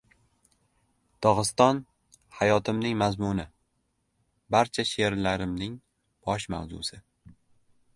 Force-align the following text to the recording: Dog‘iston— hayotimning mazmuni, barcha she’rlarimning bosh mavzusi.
Dog‘iston— 1.25 1.81
hayotimning 2.39 2.97
mazmuni, 3.03 3.47
barcha 4.57 4.89
she’rlarimning 4.95 5.81
bosh 5.89 6.53
mavzusi. 6.57 7.05